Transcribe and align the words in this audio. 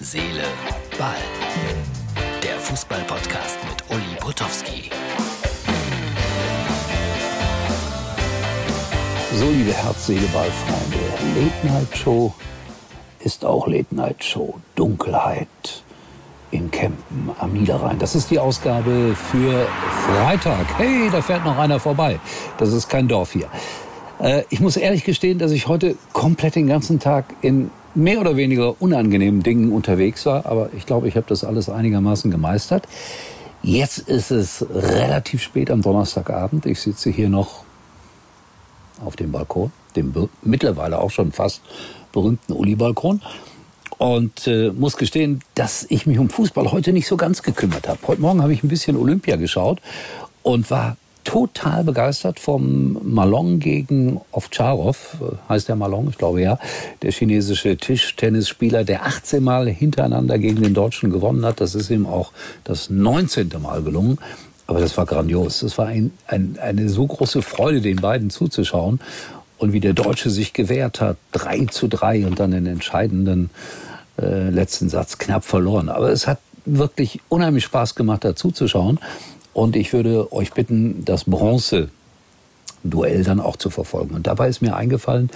Seele, 0.00 0.44
Ball. 0.96 1.16
Der 2.40 2.56
Fußball-Podcast 2.60 3.58
mit 3.68 3.82
Uli 3.90 4.14
Potowski. 4.20 4.90
So, 9.34 9.50
liebe 9.50 9.72
Herz, 9.72 10.06
Seele, 10.06 10.28
Ball-Freunde. 10.32 10.98
Late 11.34 11.66
Night 11.66 11.96
Show 11.96 12.32
ist 13.18 13.44
auch 13.44 13.66
Late 13.66 13.92
Night 13.92 14.22
Show. 14.22 14.60
Dunkelheit 14.76 15.82
in 16.52 16.70
Kempen 16.70 17.30
am 17.40 17.54
Niederrhein. 17.54 17.98
Das 17.98 18.14
ist 18.14 18.30
die 18.30 18.38
Ausgabe 18.38 19.16
für 19.16 19.66
Freitag. 20.06 20.66
Hey, 20.76 21.10
da 21.10 21.20
fährt 21.20 21.44
noch 21.44 21.58
einer 21.58 21.80
vorbei. 21.80 22.20
Das 22.58 22.72
ist 22.72 22.88
kein 22.88 23.08
Dorf 23.08 23.32
hier. 23.32 23.48
Äh, 24.20 24.44
ich 24.48 24.60
muss 24.60 24.76
ehrlich 24.76 25.02
gestehen, 25.02 25.40
dass 25.40 25.50
ich 25.50 25.66
heute 25.66 25.96
komplett 26.12 26.54
den 26.54 26.68
ganzen 26.68 27.00
Tag 27.00 27.34
in 27.42 27.72
mehr 27.98 28.20
oder 28.20 28.36
weniger 28.36 28.80
unangenehmen 28.80 29.42
Dingen 29.42 29.72
unterwegs 29.72 30.24
war, 30.24 30.46
aber 30.46 30.70
ich 30.76 30.86
glaube, 30.86 31.08
ich 31.08 31.16
habe 31.16 31.26
das 31.28 31.44
alles 31.44 31.68
einigermaßen 31.68 32.30
gemeistert. 32.30 32.86
Jetzt 33.62 33.98
ist 33.98 34.30
es 34.30 34.64
relativ 34.72 35.42
spät 35.42 35.70
am 35.70 35.82
Donnerstagabend. 35.82 36.64
Ich 36.64 36.80
sitze 36.80 37.10
hier 37.10 37.28
noch 37.28 37.64
auf 39.04 39.16
dem 39.16 39.32
Balkon, 39.32 39.72
dem 39.96 40.14
mittlerweile 40.42 41.00
auch 41.00 41.10
schon 41.10 41.32
fast 41.32 41.60
berühmten 42.12 42.52
Uli-Balkon 42.52 43.20
und 43.98 44.46
äh, 44.46 44.70
muss 44.70 44.96
gestehen, 44.96 45.42
dass 45.56 45.84
ich 45.88 46.06
mich 46.06 46.20
um 46.20 46.30
Fußball 46.30 46.70
heute 46.70 46.92
nicht 46.92 47.08
so 47.08 47.16
ganz 47.16 47.42
gekümmert 47.42 47.88
habe. 47.88 47.98
Heute 48.06 48.20
Morgen 48.20 48.42
habe 48.42 48.52
ich 48.52 48.62
ein 48.62 48.68
bisschen 48.68 48.96
Olympia 48.96 49.36
geschaut 49.36 49.80
und 50.42 50.70
war 50.70 50.96
total 51.28 51.84
begeistert 51.84 52.40
vom 52.40 52.98
Malong 53.02 53.58
gegen 53.58 54.18
Ovtcharov, 54.32 55.18
heißt 55.46 55.68
der 55.68 55.76
Malong, 55.76 56.08
ich 56.08 56.16
glaube 56.16 56.40
ja, 56.40 56.58
der 57.02 57.12
chinesische 57.12 57.76
Tischtennisspieler, 57.76 58.82
der 58.82 59.04
18 59.04 59.44
Mal 59.44 59.68
hintereinander 59.68 60.38
gegen 60.38 60.62
den 60.62 60.72
Deutschen 60.72 61.10
gewonnen 61.10 61.44
hat. 61.44 61.60
Das 61.60 61.74
ist 61.74 61.90
ihm 61.90 62.06
auch 62.06 62.32
das 62.64 62.88
19. 62.88 63.50
Mal 63.60 63.82
gelungen. 63.82 64.16
Aber 64.66 64.80
das 64.80 64.96
war 64.96 65.04
grandios. 65.04 65.60
Das 65.60 65.76
war 65.76 65.88
ein, 65.88 66.12
ein, 66.26 66.58
eine 66.62 66.88
so 66.88 67.06
große 67.06 67.42
Freude, 67.42 67.82
den 67.82 67.96
beiden 67.96 68.30
zuzuschauen. 68.30 68.98
Und 69.58 69.74
wie 69.74 69.80
der 69.80 69.92
Deutsche 69.92 70.30
sich 70.30 70.54
gewehrt 70.54 71.02
hat, 71.02 71.18
3 71.32 71.66
zu 71.66 71.88
3 71.88 72.26
und 72.26 72.40
dann 72.40 72.52
den 72.52 72.64
entscheidenden 72.64 73.50
äh, 74.18 74.48
letzten 74.48 74.88
Satz 74.88 75.18
knapp 75.18 75.44
verloren. 75.44 75.90
Aber 75.90 76.08
es 76.08 76.26
hat 76.26 76.38
wirklich 76.64 77.20
unheimlich 77.28 77.64
Spaß 77.64 77.96
gemacht, 77.96 78.24
dazu 78.24 78.50
zu 78.50 78.66
schauen. 78.66 78.98
Und 79.58 79.74
ich 79.74 79.92
würde 79.92 80.32
euch 80.32 80.52
bitten, 80.52 81.04
das 81.04 81.24
Bronze 81.24 81.88
Duell 82.84 83.24
dann 83.24 83.40
auch 83.40 83.56
zu 83.56 83.70
verfolgen. 83.70 84.14
Und 84.14 84.28
dabei 84.28 84.48
ist 84.48 84.62
mir 84.62 84.76
eingefallen, 84.76 85.30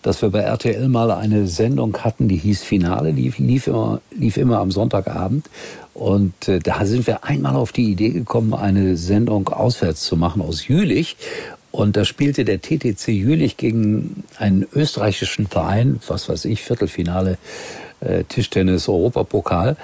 dass 0.00 0.22
wir 0.22 0.30
bei 0.30 0.40
RTL 0.40 0.88
mal 0.88 1.10
eine 1.10 1.46
Sendung 1.46 1.94
hatten, 1.98 2.26
die 2.26 2.38
hieß 2.38 2.62
Finale, 2.62 3.12
die 3.12 3.28
lief 3.36 3.66
immer, 3.66 4.00
lief 4.12 4.38
immer 4.38 4.60
am 4.60 4.70
Sonntagabend. 4.70 5.50
Und 5.92 6.48
äh, 6.48 6.58
da 6.58 6.86
sind 6.86 7.06
wir 7.06 7.24
einmal 7.24 7.54
auf 7.54 7.72
die 7.72 7.92
Idee 7.92 8.08
gekommen, 8.08 8.54
eine 8.54 8.96
Sendung 8.96 9.50
auswärts 9.50 10.04
zu 10.04 10.16
machen 10.16 10.40
aus 10.40 10.66
Jülich. 10.66 11.18
Und 11.70 11.98
da 11.98 12.06
spielte 12.06 12.46
der 12.46 12.62
TTC 12.62 13.08
Jülich 13.08 13.58
gegen 13.58 14.24
einen 14.38 14.66
österreichischen 14.74 15.48
Verein, 15.48 16.00
was 16.08 16.30
weiß 16.30 16.46
ich, 16.46 16.62
Viertelfinale 16.62 17.36
äh, 18.00 18.24
Tischtennis 18.24 18.88
Europapokal. 18.88 19.76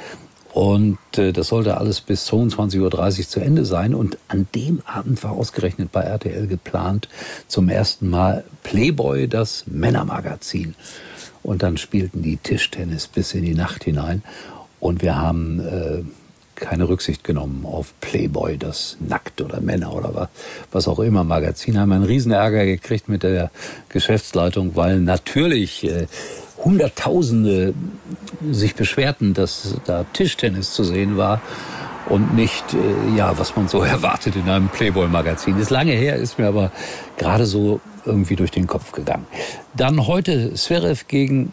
Und 0.53 0.99
äh, 1.17 1.33
das 1.33 1.49
sollte 1.49 1.79
alles 1.79 2.03
bis 2.03 2.29
22.30 2.31 2.81
Uhr 3.21 3.29
zu 3.29 3.41
Ende 3.41 3.65
sein. 3.65 3.95
Und 3.95 4.19
an 4.29 4.47
dem 4.55 4.83
Abend 4.85 5.23
war 5.25 5.33
ausgerechnet 5.33 5.93
bei 5.93 6.03
RTL 6.03 6.47
geplant 6.47 7.09
zum 7.49 7.69
ersten 7.69 8.11
Mal 8.11 8.45
Playboy, 8.63 9.29
das 9.29 9.65
Männermagazin. 9.67 10.75
Und 11.43 11.63
dann 11.63 11.79
spielten 11.79 12.23
die 12.23 12.37
Tischtennis 12.37 13.09
bis 13.09 13.33
in 13.35 13.45
die 13.45 13.55
Nacht 13.55 13.85
hinein. 13.85 14.23
Und 14.79 15.01
wir 15.01 15.17
haben 15.17 15.61
äh, 15.61 16.03
keine 16.55 16.89
Rücksicht 16.89 17.25
genommen 17.25 17.65
auf 17.65 17.95
Playboy, 18.01 18.59
das 18.59 18.97
Nackt 19.01 19.41
oder 19.41 19.61
Männer 19.61 19.95
oder 19.95 20.15
was, 20.15 20.29
was 20.71 20.89
auch 20.89 21.01
immer 21.01 21.25
Magazin. 21.25 21.79
Haben 21.79 21.93
einen 21.93 22.05
riesen 22.05 22.31
Ärger 22.31 22.65
gekriegt 22.65 23.09
mit 23.09 23.23
der 23.23 23.51
Geschäftsleitung, 23.89 24.77
weil 24.77 25.01
natürlich 25.01 25.85
äh, 25.85 26.07
Hunderttausende 26.65 27.75
sich 28.51 28.75
beschwerten, 28.75 29.35
dass 29.35 29.77
da 29.85 30.05
Tischtennis 30.13 30.73
zu 30.73 30.85
sehen 30.85 31.17
war 31.17 31.41
und 32.09 32.35
nicht, 32.35 32.75
äh, 32.75 33.17
ja, 33.17 33.39
was 33.39 33.57
man 33.57 33.69
so 33.69 33.81
erwartet 33.83 34.37
in 34.37 34.49
einem 34.49 34.69
Playboy-Magazin. 34.69 35.59
Ist 35.59 35.71
lange 35.71 35.93
her, 35.93 36.17
ist 36.17 36.39
mir 36.39 36.49
aber 36.49 36.71
gerade 37.17 37.47
so 37.47 37.81
irgendwie 38.05 38.37
durch 38.37 38.51
den 38.51 38.67
Kopf 38.67 38.93
gegangen. 38.93 39.27
Dann 39.75 40.07
heute 40.07 40.55
Zverev 40.55 41.05
gegen 41.09 41.53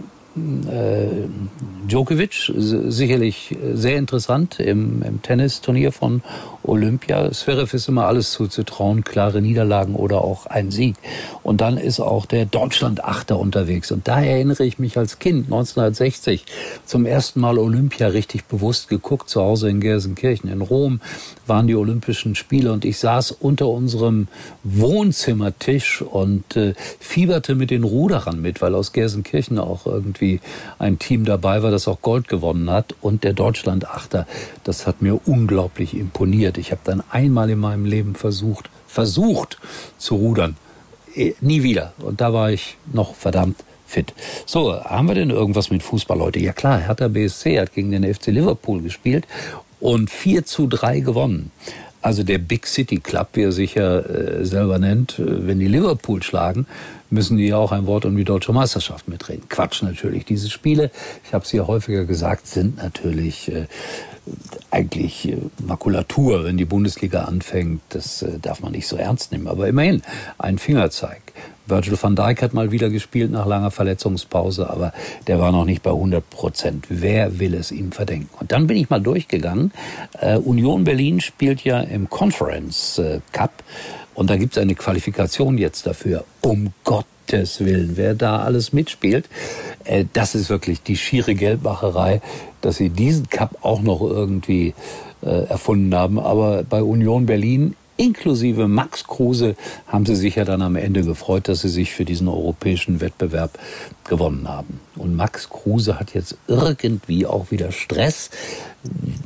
Djokovic, 1.87 2.51
sicherlich 2.55 3.57
sehr 3.73 3.97
interessant 3.97 4.59
im, 4.59 5.01
im 5.01 5.21
Tennisturnier 5.21 5.91
von 5.91 6.21
Olympia. 6.61 7.31
Zverev 7.31 7.73
ist 7.73 7.87
immer 7.87 8.05
alles 8.05 8.31
zuzutrauen, 8.31 9.03
klare 9.03 9.41
Niederlagen 9.41 9.95
oder 9.95 10.21
auch 10.23 10.45
ein 10.45 10.69
Sieg. 10.69 10.95
Und 11.41 11.61
dann 11.61 11.77
ist 11.77 11.99
auch 11.99 12.27
der 12.27 12.45
Deutschland-Achter 12.45 13.39
unterwegs. 13.39 13.91
Und 13.91 14.07
da 14.07 14.21
erinnere 14.21 14.65
ich 14.65 14.77
mich 14.77 14.97
als 14.97 15.17
Kind 15.17 15.45
1960 15.45 16.45
zum 16.85 17.07
ersten 17.07 17.39
Mal 17.39 17.57
Olympia 17.57 18.07
richtig 18.07 18.45
bewusst 18.45 18.87
geguckt, 18.87 19.29
zu 19.29 19.41
Hause 19.41 19.69
in 19.69 19.79
Gelsenkirchen. 19.79 20.49
In 20.51 20.61
Rom 20.61 21.01
waren 21.47 21.65
die 21.65 21.75
Olympischen 21.75 22.35
Spiele 22.35 22.71
und 22.71 22.85
ich 22.85 22.99
saß 22.99 23.31
unter 23.31 23.67
unserem 23.67 24.27
Wohnzimmertisch 24.63 26.03
und 26.03 26.55
äh, 26.55 26.75
fieberte 26.99 27.55
mit 27.55 27.71
den 27.71 27.83
Ruderern 27.83 28.39
mit, 28.41 28.61
weil 28.61 28.75
aus 28.75 28.93
Gelsenkirchen 28.93 29.57
auch 29.57 29.87
irgendwie 29.87 30.28
ein 30.77 30.99
Team 30.99 31.25
dabei 31.25 31.63
war, 31.63 31.71
das 31.71 31.87
auch 31.87 32.01
Gold 32.01 32.27
gewonnen 32.27 32.69
hat. 32.69 32.95
Und 33.01 33.23
der 33.23 33.33
Deutschland-Achter, 33.33 34.27
das 34.63 34.85
hat 34.85 35.01
mir 35.01 35.19
unglaublich 35.27 35.95
imponiert. 35.95 36.57
Ich 36.57 36.71
habe 36.71 36.81
dann 36.83 37.03
einmal 37.09 37.49
in 37.49 37.59
meinem 37.59 37.85
Leben 37.85 38.15
versucht, 38.15 38.69
versucht 38.87 39.57
zu 39.97 40.15
rudern. 40.15 40.55
Eh, 41.15 41.33
nie 41.41 41.63
wieder. 41.63 41.93
Und 41.97 42.21
da 42.21 42.33
war 42.33 42.51
ich 42.51 42.77
noch 42.93 43.15
verdammt 43.15 43.63
fit. 43.89 44.13
So, 44.45 44.79
haben 44.83 45.07
wir 45.07 45.15
denn 45.15 45.31
irgendwas 45.31 45.71
mit 45.71 45.81
Fußball 45.83 46.19
heute? 46.19 46.39
Ja 46.39 46.53
klar, 46.53 46.79
Hertha 46.79 47.07
BSC 47.07 47.59
hat 47.59 47.73
gegen 47.73 47.91
den 47.91 48.03
FC 48.13 48.27
Liverpool 48.27 48.81
gespielt 48.81 49.25
und 49.79 50.09
4 50.09 50.45
zu 50.45 50.67
3 50.67 50.99
gewonnen. 50.99 51.51
Also 52.01 52.23
der 52.23 52.37
Big 52.37 52.65
City 52.65 52.99
Club, 52.99 53.29
wie 53.33 53.43
er 53.43 53.51
sich 53.51 53.75
ja 53.75 53.99
äh, 53.99 54.45
selber 54.45 54.79
nennt, 54.79 55.19
äh, 55.19 55.47
wenn 55.47 55.59
die 55.59 55.67
Liverpool 55.67 56.23
schlagen, 56.23 56.65
müssen 57.09 57.37
die 57.37 57.47
ja 57.47 57.57
auch 57.57 57.71
ein 57.71 57.87
Wort 57.87 58.05
um 58.05 58.15
die 58.15 58.23
deutsche 58.23 58.53
Meisterschaft 58.53 59.07
mitreden. 59.07 59.49
Quatsch 59.49 59.81
natürlich. 59.81 60.25
Diese 60.25 60.49
Spiele, 60.49 60.91
ich 61.25 61.33
habe 61.33 61.43
es 61.43 61.51
ja 61.51 61.67
häufiger 61.67 62.05
gesagt, 62.05 62.47
sind 62.47 62.77
natürlich 62.77 63.51
äh, 63.51 63.65
eigentlich 64.71 65.35
Makulatur, 65.65 66.45
wenn 66.45 66.55
die 66.55 66.65
Bundesliga 66.65 67.23
anfängt. 67.23 67.81
Das 67.89 68.23
darf 68.41 68.61
man 68.61 68.73
nicht 68.73 68.87
so 68.87 68.95
ernst 68.95 69.31
nehmen. 69.31 69.47
Aber 69.47 69.67
immerhin 69.67 70.03
ein 70.37 70.59
Fingerzeig. 70.59 71.28
Virgil 71.69 71.97
van 72.01 72.15
Dijk 72.15 72.41
hat 72.41 72.53
mal 72.53 72.71
wieder 72.71 72.89
gespielt 72.89 73.31
nach 73.31 73.45
langer 73.45 73.71
Verletzungspause, 73.71 74.69
aber 74.69 74.91
der 75.27 75.39
war 75.39 75.51
noch 75.51 75.65
nicht 75.65 75.83
bei 75.83 75.91
100 75.91 76.27
Prozent. 76.29 76.85
Wer 76.89 77.39
will 77.39 77.53
es 77.53 77.71
ihm 77.71 77.91
verdenken? 77.91 78.29
Und 78.39 78.51
dann 78.51 78.67
bin 78.67 78.77
ich 78.77 78.89
mal 78.89 79.01
durchgegangen. 79.01 79.71
Äh, 80.19 80.37
Union 80.37 80.83
Berlin 80.83 81.21
spielt 81.21 81.63
ja 81.63 81.79
im 81.79 82.09
Conference 82.09 82.97
äh, 82.97 83.19
Cup 83.31 83.63
und 84.15 84.29
da 84.29 84.37
gibt 84.37 84.57
es 84.57 84.61
eine 84.61 84.75
Qualifikation 84.75 85.57
jetzt 85.57 85.85
dafür. 85.85 86.25
Um 86.41 86.73
Gottes 86.83 87.63
Willen, 87.63 87.95
wer 87.95 88.15
da 88.15 88.39
alles 88.39 88.73
mitspielt, 88.73 89.29
äh, 89.83 90.05
das 90.13 90.35
ist 90.35 90.49
wirklich 90.49 90.81
die 90.81 90.97
schiere 90.97 91.35
Geldmacherei, 91.35 92.21
dass 92.61 92.77
sie 92.77 92.89
diesen 92.89 93.29
Cup 93.29 93.57
auch 93.61 93.81
noch 93.81 94.01
irgendwie 94.01 94.73
äh, 95.21 95.45
erfunden 95.45 95.95
haben. 95.95 96.19
Aber 96.19 96.63
bei 96.63 96.81
Union 96.81 97.25
Berlin 97.25 97.75
inklusive 97.99 98.67
Max 98.67 99.05
Kruse 99.05 99.55
haben 99.87 100.05
sie 100.05 100.15
sich 100.15 100.35
ja 100.35 100.45
dann 100.45 100.61
am 100.61 100.75
Ende 100.75 101.03
gefreut, 101.03 101.49
dass 101.49 101.61
sie 101.61 101.69
sich 101.69 101.91
für 101.91 102.05
diesen 102.05 102.27
europäischen 102.27 103.01
Wettbewerb 103.01 103.59
gewonnen 104.07 104.47
haben. 104.47 104.79
Und 104.95 105.15
Max 105.15 105.49
Kruse 105.49 105.99
hat 105.99 106.13
jetzt 106.13 106.37
irgendwie 106.47 107.25
auch 107.25 107.51
wieder 107.51 107.71
Stress. 107.71 108.29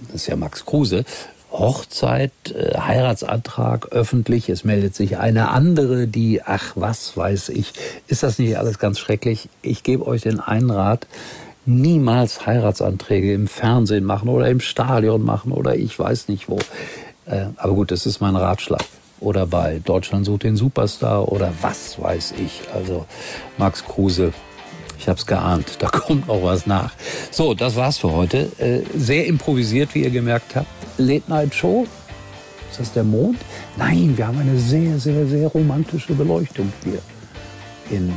Das 0.07 0.15
ist 0.15 0.27
ja 0.27 0.35
Max 0.35 0.65
Kruse. 0.65 1.05
Hochzeit, 1.51 2.31
äh, 2.51 2.79
Heiratsantrag 2.79 3.91
öffentlich, 3.91 4.49
es 4.49 4.63
meldet 4.63 4.95
sich 4.95 5.19
eine 5.19 5.49
andere, 5.49 6.07
die, 6.07 6.41
ach 6.43 6.71
was 6.73 7.15
weiß 7.15 7.49
ich, 7.49 7.73
ist 8.07 8.23
das 8.23 8.39
nicht 8.39 8.57
alles 8.57 8.79
ganz 8.79 8.97
schrecklich? 8.97 9.49
Ich 9.61 9.83
gebe 9.83 10.07
euch 10.07 10.23
den 10.23 10.39
einen 10.39 10.71
Rat, 10.71 11.05
niemals 11.67 12.47
Heiratsanträge 12.47 13.33
im 13.33 13.47
Fernsehen 13.47 14.03
machen 14.03 14.29
oder 14.29 14.49
im 14.49 14.61
Stadion 14.61 15.23
machen 15.23 15.51
oder 15.51 15.75
ich 15.75 15.97
weiß 15.97 16.27
nicht 16.27 16.49
wo. 16.49 16.57
Äh, 17.25 17.45
aber 17.57 17.73
gut, 17.73 17.91
das 17.91 18.05
ist 18.05 18.19
mein 18.19 18.35
Ratschlag. 18.35 18.83
Oder 19.19 19.45
bei 19.45 19.79
Deutschland 19.83 20.25
sucht 20.25 20.43
den 20.43 20.57
Superstar 20.57 21.31
oder 21.31 21.53
was 21.61 22.01
weiß 22.01 22.33
ich. 22.43 22.61
Also 22.73 23.05
Max 23.57 23.85
Kruse, 23.85 24.33
ich 24.99 25.07
habe 25.07 25.17
es 25.17 25.25
geahnt, 25.25 25.77
da 25.79 25.87
kommt 25.91 26.27
noch 26.27 26.43
was 26.43 26.65
nach. 26.65 26.93
So, 27.31 27.53
das 27.53 27.75
war's 27.75 27.97
für 27.97 28.11
heute. 28.11 28.51
Äh, 28.57 28.81
sehr 28.97 29.27
improvisiert, 29.27 29.95
wie 29.95 30.03
ihr 30.03 30.11
gemerkt 30.11 30.55
habt. 30.55 30.67
Late 30.97 31.29
Night 31.29 31.55
Show. 31.55 31.87
Ist 32.69 32.79
das 32.79 32.93
der 32.93 33.03
Mond? 33.03 33.37
Nein, 33.77 34.13
wir 34.17 34.27
haben 34.27 34.39
eine 34.39 34.57
sehr, 34.57 34.99
sehr, 34.99 35.27
sehr 35.27 35.47
romantische 35.47 36.13
Beleuchtung 36.13 36.73
hier 36.83 36.99
in 37.91 38.11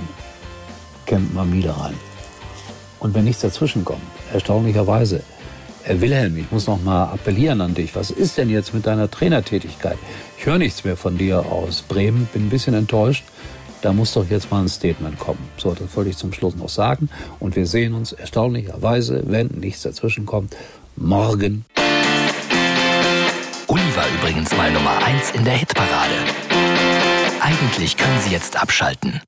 Camp 1.04 1.36
am 1.36 1.50
Niederrhein. 1.50 1.94
Und 2.98 3.14
wenn 3.14 3.24
nichts 3.24 3.42
dazwischen 3.42 3.84
kommt, 3.84 4.00
erstaunlicherweise, 4.32 5.22
Wilhelm, 5.88 6.36
ich 6.36 6.50
muss 6.50 6.66
noch 6.66 6.82
mal 6.82 7.04
appellieren 7.04 7.60
an 7.60 7.74
dich. 7.74 7.94
Was 7.94 8.10
ist 8.10 8.38
denn 8.38 8.50
jetzt 8.50 8.74
mit 8.74 8.86
deiner 8.86 9.10
Trainertätigkeit? 9.10 9.98
Ich 10.38 10.46
höre 10.46 10.58
nichts 10.58 10.84
mehr 10.84 10.96
von 10.96 11.16
dir 11.16 11.46
aus 11.46 11.82
Bremen, 11.82 12.28
bin 12.32 12.46
ein 12.46 12.50
bisschen 12.50 12.74
enttäuscht. 12.74 13.24
Da 13.82 13.92
muss 13.92 14.14
doch 14.14 14.28
jetzt 14.28 14.50
mal 14.50 14.62
ein 14.62 14.68
Statement 14.68 15.18
kommen. 15.18 15.38
So, 15.58 15.74
das 15.74 15.94
wollte 15.94 16.10
ich 16.10 16.16
zum 16.16 16.32
Schluss 16.32 16.56
noch 16.56 16.68
sagen. 16.68 17.08
Und 17.38 17.56
wir 17.56 17.66
sehen 17.66 17.94
uns 17.94 18.12
erstaunlicherweise, 18.12 19.22
wenn 19.26 19.48
nichts 19.48 19.82
dazwischen 19.82 20.26
kommt, 20.26 20.56
morgen. 20.96 21.64
Uli 23.68 23.82
war 23.94 24.06
übrigens 24.18 24.56
mal 24.56 24.72
Nummer 24.72 25.04
1 25.04 25.32
in 25.32 25.44
der 25.44 25.54
Hitparade. 25.54 26.14
Eigentlich 27.40 27.96
können 27.96 28.18
Sie 28.20 28.30
jetzt 28.30 28.60
abschalten. 28.60 29.20